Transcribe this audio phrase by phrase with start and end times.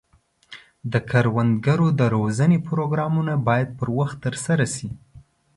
[0.91, 4.89] د کروندګرو د روزنې پروګرامونه باید پر وخت ترسره شي.